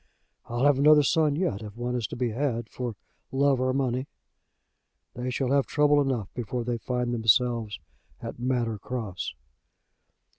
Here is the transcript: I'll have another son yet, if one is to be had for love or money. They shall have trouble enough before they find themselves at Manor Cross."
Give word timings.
I'll 0.47 0.65
have 0.65 0.79
another 0.79 1.03
son 1.03 1.35
yet, 1.35 1.61
if 1.61 1.77
one 1.77 1.93
is 1.93 2.07
to 2.07 2.15
be 2.15 2.31
had 2.31 2.67
for 2.69 2.95
love 3.31 3.59
or 3.61 3.71
money. 3.71 4.07
They 5.13 5.29
shall 5.29 5.51
have 5.51 5.67
trouble 5.67 6.01
enough 6.01 6.33
before 6.33 6.63
they 6.63 6.79
find 6.79 7.13
themselves 7.13 7.79
at 8.19 8.39
Manor 8.39 8.79
Cross." 8.79 9.35